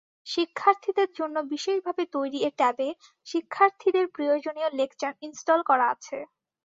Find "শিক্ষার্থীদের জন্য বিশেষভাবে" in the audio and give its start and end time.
0.27-2.03